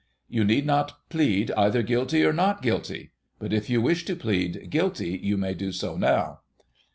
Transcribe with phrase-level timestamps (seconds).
[0.27, 4.71] "You need not plead either 'Guilty' or 'Not Guilty.' But if you wish to plead
[4.71, 6.39] 'Guilty' you may do so now."